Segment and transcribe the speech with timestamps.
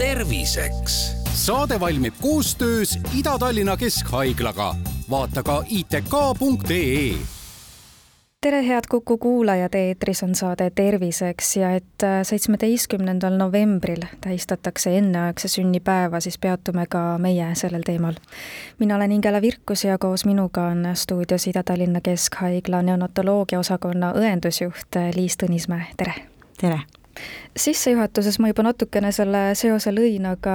[0.00, 1.16] terviseks.
[1.34, 4.74] saade valmib koostöös Ida-Tallinna Keskhaiglaga.
[5.10, 7.14] vaata ka itk.ee
[8.40, 15.48] tere, head Kuku kuulajad, eetris on saade Terviseks ja et äh, seitsmeteistkümnendal novembril tähistatakse enneaegse
[15.48, 18.14] sünnipäeva, siis peatume ka meie sellel teemal.
[18.78, 25.36] mina olen Ingela Virkus ja koos minuga on stuudios Ida-Tallinna Keskhaigla neonatoloogia osakonna õendusjuht Liis
[25.42, 26.14] Tõnismäe, tere!
[26.60, 26.80] tere!
[27.56, 30.54] Sissejuhatuses ma juba natukene selle seose lõin, aga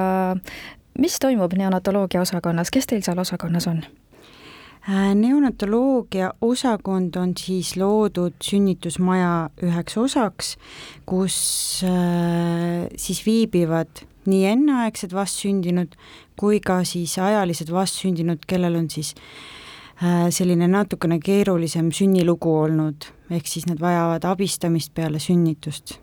[1.00, 3.84] mis toimub neonatoloogia osakonnas, kes teil seal osakonnas on?
[4.86, 10.58] Äh, neonatoloogia osakond on siis loodud sünnitusmaja üheks osaks,
[11.10, 11.38] kus
[11.84, 15.98] äh, siis viibivad nii enneaegsed vastsündinud
[16.40, 19.14] kui ka siis ajalised vastsündinud, kellel on siis
[20.04, 26.00] äh, selline natukene keerulisem sünnilugu olnud, ehk siis nad vajavad abistamist peale sünnitust.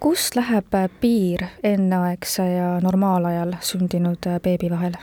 [0.00, 4.98] Kust läheb piir enneaegse ja normaalajal sündinud beebi vahel?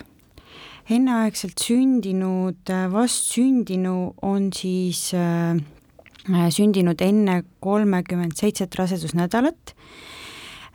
[0.90, 9.74] enneaegselt sündinud äh, vastsündinu on siis äh, äh, sündinud enne kolmekümmend seitset rasedusnädalat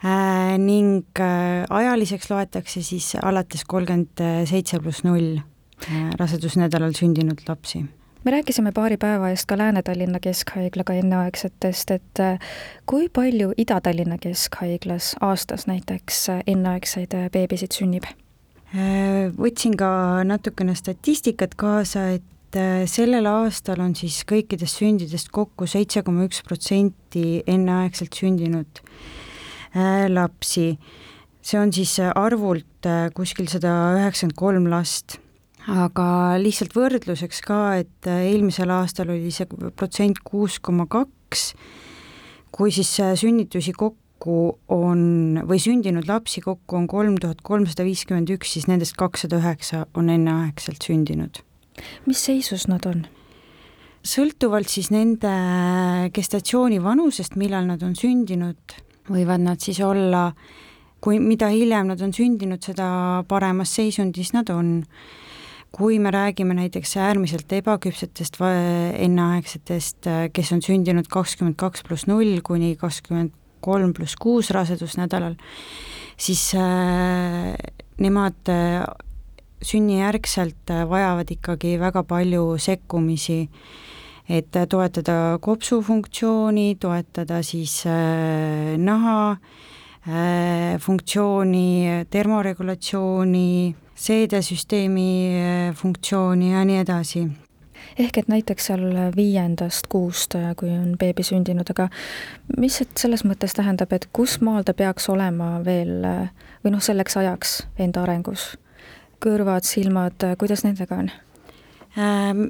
[0.03, 7.85] äh, ning äh, ajaliseks loetakse siis alates kolmkümmend seitse pluss null äh, rasedusnädalal sündinud lapsi
[8.25, 12.39] me rääkisime paari päeva eest ka Lääne-Tallinna Keskhaiglaga enneaegsetest, et äh,
[12.87, 18.05] kui palju Ida-Tallinna Keskhaiglas aastas näiteks enneaegseid beebisid sünnib?
[18.71, 25.67] Äh, võtsin ka natukene statistikat kaasa, et äh, sellel aastal on siis kõikidest sündidest kokku
[25.67, 28.83] seitse koma üks protsenti enneaegselt sündinud
[29.75, 30.77] äh, lapsi.
[31.43, 35.19] see on siis arvult kuskil sada üheksakümmend kolm last,
[35.69, 41.53] aga lihtsalt võrdluseks ka, et eelmisel aastal oli see protsent kuus koma kaks,
[42.51, 48.29] kui siis sünnitusi kokku kokku on, või sündinud lapsi kokku on kolm tuhat kolmsada viiskümmend
[48.35, 51.41] üks, siis nendest kakssada üheksa on enneaegselt sündinud.
[52.07, 53.07] mis seisus nad on?
[54.05, 55.31] sõltuvalt siis nende
[56.13, 58.77] gestatsiooni vanusest, millal nad on sündinud,
[59.09, 60.31] võivad nad siis olla,
[61.01, 64.83] kui, mida hiljem nad on sündinud, seda paremas seisundis nad on
[65.73, 72.75] kui me räägime näiteks äärmiselt ebaküpsetest enneaegsetest, kes on sündinud kakskümmend kaks pluss null kuni
[72.81, 75.37] kakskümmend kolm pluss kuus rasedusnädalal,
[76.17, 77.55] siis äh,
[78.01, 78.83] nemad äh,
[79.63, 83.45] sünnijärgselt äh, vajavad ikkagi väga palju sekkumisi,
[84.31, 89.37] et toetada kopsufunktsiooni, toetada siis äh, naha
[90.09, 97.27] äh, funktsiooni, termoregulatsiooni, seedesüsteemi äh, funktsiooni ja nii edasi
[97.99, 98.85] ehk et näiteks seal
[99.17, 101.89] viiendast kuust, kui on beebi sündinud, aga
[102.61, 106.05] mis see selles mõttes tähendab, et kus maal ta peaks olema veel
[106.65, 108.55] või noh, selleks ajaks enda arengus?
[109.21, 111.13] kõrvad, silmad, kuidas nendega on
[111.99, 112.49] ähm,?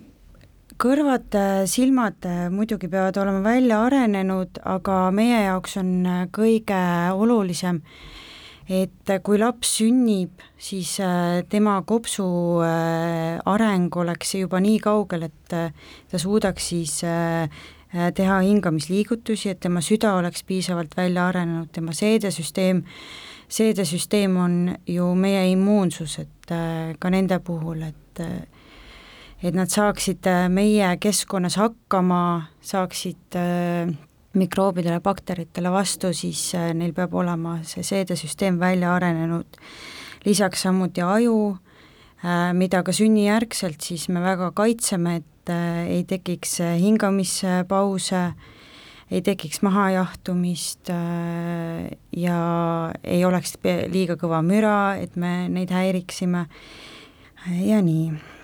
[0.81, 1.34] kõrvad,
[1.69, 2.25] silmad
[2.55, 5.91] muidugi peavad olema välja arenenud, aga meie jaoks on
[6.32, 6.78] kõige
[7.12, 8.30] olulisem äh,
[8.70, 12.25] et kui laps sünnib, siis äh, tema kopsu
[12.62, 15.72] äh, areng oleks juba nii kaugel, et äh,
[16.10, 17.00] ta suudaks siis
[17.91, 22.84] teha hingamisliigutusi, et tema süda oleks piisavalt välja arenenud, tema seedesüsteem,
[23.50, 24.54] seedesüsteem on
[24.87, 26.54] ju meie immuunsus, et
[27.02, 28.22] ka nende puhul, et
[29.41, 32.22] et nad saaksid meie keskkonnas hakkama,
[32.62, 33.41] saaksid
[34.39, 39.59] mikroobidele, bakteritele vastu, siis äh, neil peab olema see seedesüsteem välja arenenud.
[40.25, 41.57] lisaks samuti aju,
[42.25, 48.33] äh, mida ka sünnijärgselt siis me väga kaitseme, et äh, ei tekiks hingamispause,
[49.11, 50.93] ei tekiks mahajahtumist
[52.17, 52.41] ja
[53.03, 53.57] ei oleks
[53.91, 56.45] liiga kõva müra, et me neid häiriksime
[57.67, 58.39] ja nii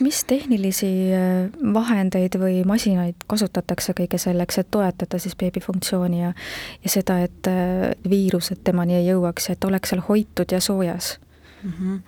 [0.00, 6.32] mis tehnilisi äh, vahendeid või masinaid kasutatakse kõige selleks, et toetada siis beebi funktsiooni ja
[6.84, 11.18] ja seda, et äh, viirused temani ei jõuaks, et oleks seal hoitud ja soojas
[11.62, 11.72] mm?
[11.72, 12.00] -hmm.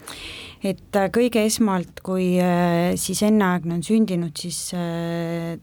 [0.71, 2.35] et äh, kõige esmalt, kui
[2.97, 4.73] siis enneaegne on sündinud, siis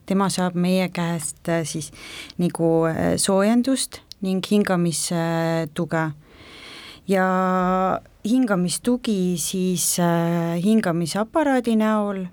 [0.06, 1.92] tema saab meie käest siis
[2.38, 2.72] nagu
[3.18, 6.12] soojendust ning hingamistuge
[7.08, 7.28] ja
[8.26, 12.26] hingamistugi siis äh, hingamisaparaadi näol,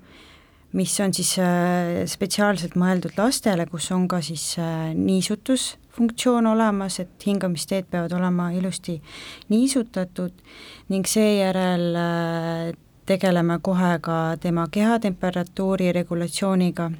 [0.73, 7.25] mis on siis äh, spetsiaalselt mõeldud lastele, kus on ka siis äh, niisutusfunktsioon olemas, et
[7.25, 8.99] hingamisteed peavad olema ilusti
[9.49, 10.33] niisutatud
[10.89, 11.99] ning seejärel
[13.09, 16.91] tegeleme kohe ka tema kehatemperatuuri regulatsiooniga,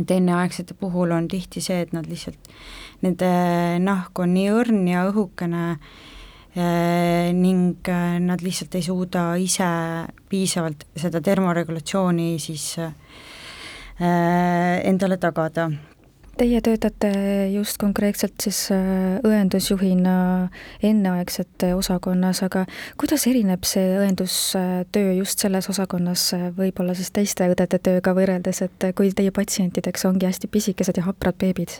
[0.00, 2.50] et enneaegsete puhul on tihti see, et nad lihtsalt,
[3.04, 3.28] nende
[3.84, 5.64] nahk on nii õrn ja õhukene,
[6.54, 7.88] ning
[8.22, 9.66] nad lihtsalt ei suuda ise
[10.30, 12.68] piisavalt seda termoregulatsiooni siis
[13.98, 15.66] endale tagada
[16.34, 17.10] Teie töötate
[17.52, 20.14] just konkreetselt siis äh, õendusjuhina
[20.82, 22.64] enneaegsete osakonnas, aga
[22.98, 28.88] kuidas erineb see õendustöö just selles osakonnas äh, võib-olla siis teiste õdede tööga võrreldes, et
[28.98, 31.78] kui teie patsientideks ongi hästi pisikesed ja haprad beebid?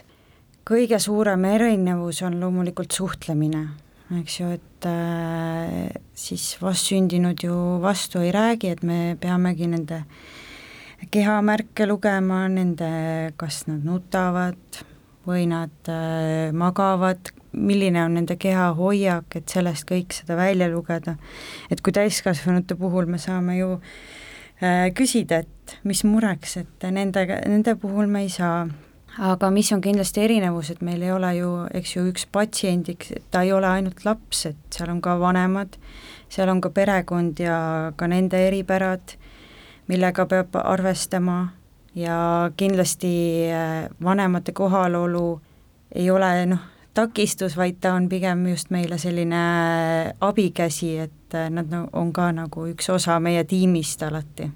[0.65, 3.67] kõige suurem erinevus on loomulikult suhtlemine,
[4.13, 10.03] eks ju, et äh, siis vastsündinud ju vastu ei räägi, et me peamegi nende
[11.11, 12.89] kehamärke lugema, nende,
[13.37, 14.83] kas nad nutavad
[15.25, 21.15] või nad äh, magavad, milline on nende kehahoiak, et sellest kõik seda välja lugeda.
[21.71, 23.79] et kui täiskasvanute puhul me saame ju
[24.61, 28.67] äh, küsida, et mis mureks, et nendega, nende puhul me ei saa.
[29.19, 33.45] Aga mis on kindlasti erinevus, et meil ei ole ju, eks ju, üks patsiendiks, ta
[33.45, 35.77] ei ole ainult laps, et seal on ka vanemad,
[36.29, 37.59] seal on ka perekond ja
[37.95, 39.15] ka nende eripärad
[39.87, 41.47] millega peab arvestama.
[41.95, 45.41] Ja kindlasti äh, vanemate kohalolu
[45.95, 51.49] ei ole noh, takistus, vaid ta on pigem just meile selline äh, abikäsi, et äh,
[51.49, 54.51] nad on ka nagu üks osa meie tiimist alati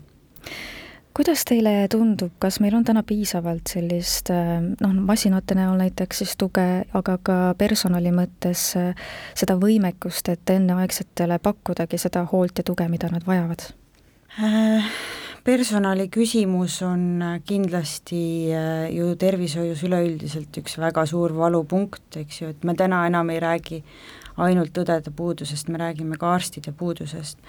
[1.19, 6.68] kuidas teile tundub, kas meil on täna piisavalt sellist noh, masinate näol näiteks siis tuge,
[6.95, 8.69] aga ka personali mõttes
[9.36, 13.68] seda võimekust, et enneaegsetele pakkudagi seda hoolt ja tuge, mida nad vajavad
[14.39, 14.94] äh,?
[15.44, 18.21] personali küsimus on kindlasti
[18.54, 23.39] äh, ju tervishoius üleüldiselt üks väga suur valupunkt, eks ju, et me täna enam ei
[23.44, 23.80] räägi
[24.39, 27.39] ainult õdede puudusest, me räägime ka arstide puudusest.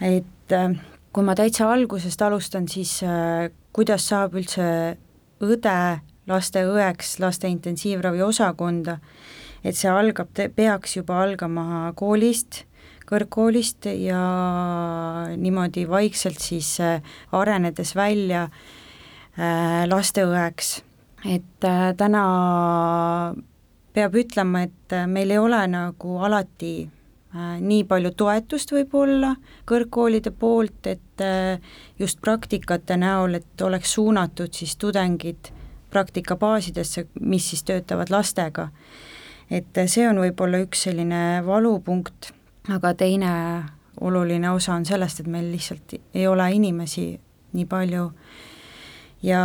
[0.00, 0.76] et äh,
[1.10, 4.64] kui ma täitsa algusest alustan, siis äh, kuidas saab üldse
[5.42, 5.76] õde
[6.30, 8.98] laste õeks laste intensiivravi osakonda,
[9.66, 12.64] et see algab, peaks juba algama koolist
[13.10, 14.20] kõrgkoolist ja
[15.34, 17.02] niimoodi vaikselt siis äh,
[17.34, 20.80] arenedes välja äh, lasteõeks.
[21.26, 21.66] et
[22.00, 22.22] täna
[23.92, 26.88] peab ütlema, et meil ei ole nagu alati
[27.60, 29.36] nii palju toetust võib-olla
[29.70, 31.22] kõrgkoolide poolt, et
[31.98, 35.52] just praktikate näol, et oleks suunatud siis tudengid
[35.90, 38.68] praktikabaasidesse, mis siis töötavad lastega.
[39.50, 42.32] et see on võib-olla üks selline valupunkt
[42.68, 43.32] aga teine
[44.00, 47.12] oluline osa on sellest, et meil lihtsalt ei ole inimesi
[47.52, 48.10] nii palju
[49.22, 49.40] ja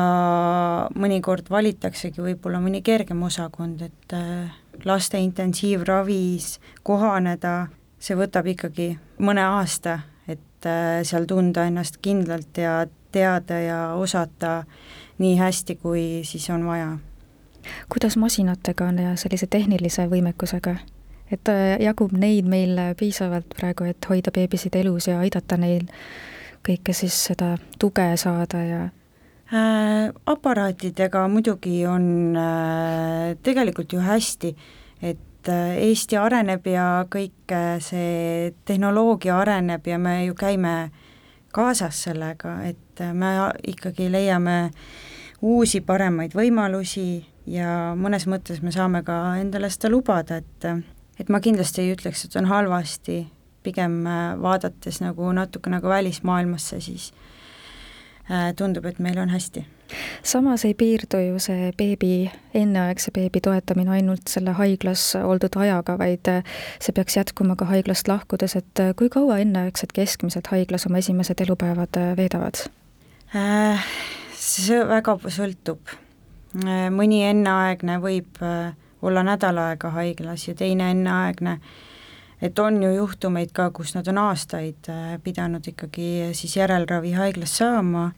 [0.95, 4.51] mõnikord valitaksegi võib-olla mõni kergem osakond, et äh,
[4.85, 7.67] laste intensiivravis kohaneda,
[7.99, 12.85] see võtab ikkagi mõne aasta, et äh, seal tunda ennast kindlalt ja
[13.15, 14.63] teada ja osata
[15.19, 16.97] nii hästi, kui siis on vaja.
[17.89, 20.77] kuidas masinatega on ja sellise tehnilise võimekusega?
[21.31, 25.87] et äh, jagub neid meil piisavalt praegu, et hoida beebisid elus ja aidata neil
[26.65, 28.83] kõike siis seda tuge saada ja
[29.53, 34.55] äh, aparaatidega muidugi on äh, tegelikult ju hästi,
[35.01, 40.89] et äh, Eesti areneb ja kõik äh, see tehnoloogia areneb ja me ju käime
[41.53, 43.35] kaasas sellega, et äh, me
[43.67, 44.71] ikkagi leiame
[45.45, 50.69] uusi paremaid võimalusi ja mõnes mõttes me saame ka endale seda lubada, et
[51.15, 53.21] et ma kindlasti ei ütleks, et on halvasti,
[53.63, 57.34] pigem äh, vaadates nagu natuke nagu välismaailmasse, siis äh,
[58.57, 59.65] tundub, et meil on hästi.
[60.23, 66.31] samas ei piirdu ju see beebi, enneaegse beebi toetamine ainult selle haiglas oldud ajaga, vaid
[66.31, 71.45] äh, see peaks jätkuma ka haiglast lahkudes, et kui kaua enneaegsed keskmiselt haiglas oma esimesed
[71.45, 72.65] elupäevad veedavad?
[74.39, 75.93] See väga sõltub.
[76.95, 78.73] mõni enneaegne võib äh,
[79.05, 81.59] olla nädal aega haiglas ja teine enneaegne,
[82.41, 87.57] et on ju juhtumeid ka, kus nad on aastaid äh, pidanud ikkagi siis järelravi haiglas
[87.57, 88.11] saama,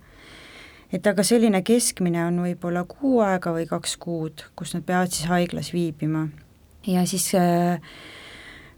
[0.93, 5.29] et aga selline keskmine on võib-olla kuu aega või kaks kuud, kus nad peavad siis
[5.29, 6.27] haiglas viibima.
[6.87, 7.81] ja siis äh,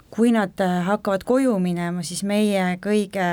[0.10, 3.27] kui nad äh, hakkavad koju minema, siis meie kõige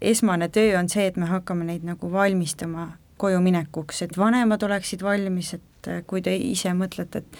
[0.00, 5.02] esmane töö on see, et me hakkame neid nagu valmistama koju minekuks, et vanemad oleksid
[5.02, 7.38] valmis, et kui te ise mõtlete, et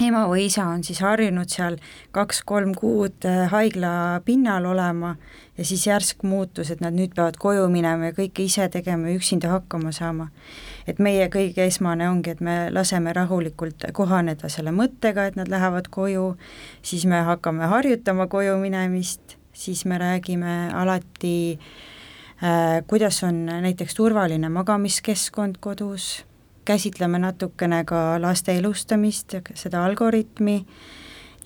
[0.00, 1.76] ema või isa on siis harjunud seal
[2.16, 5.16] kaks-kolm kuud äh, haigla pinnal olema
[5.58, 9.20] ja siis järsk muutus, et nad nüüd peavad koju minema ja kõike ise tegema ja
[9.20, 10.30] üksinda hakkama saama.
[10.86, 15.88] et meie kõige esmane ongi, et me laseme rahulikult kohaneda selle mõttega, et nad lähevad
[15.90, 16.36] koju,
[16.82, 21.58] siis me hakkame harjutama koju minemist, siis me räägime alati
[22.42, 26.24] äh, kuidas on näiteks turvaline magamiskeskkond kodus
[26.64, 30.64] käsitleme natukene ka laste elustamist, seda algoritmi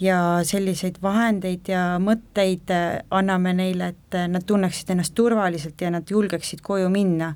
[0.01, 6.11] ja selliseid vahendeid ja mõtteid äh, anname neile, et nad tunneksid ennast turvaliselt ja nad
[6.11, 7.35] julgeksid koju minna.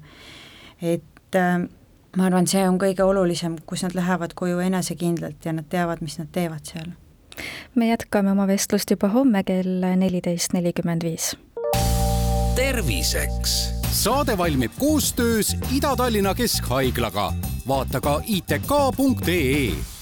[0.82, 1.68] et äh,
[2.16, 6.18] ma arvan, see on kõige olulisem, kus nad lähevad koju enesekindlalt ja nad teavad, mis
[6.18, 6.92] nad teevad seal.
[7.74, 11.36] me jätkame oma vestlust juba homme kell neliteist nelikümmend viis.
[12.56, 17.32] terviseks saade valmib koostöös Ida-Tallinna Keskhaiglaga.
[17.70, 19.99] Vaata ka itk.ee